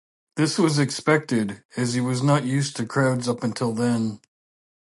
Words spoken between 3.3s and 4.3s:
until then.